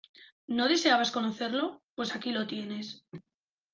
¿No 0.47 0.67
deseabas 0.67 1.11
conocerlo? 1.11 1.83
pues 1.93 2.15
aquí 2.15 2.31
lo 2.31 2.47
tienes. 2.47 3.05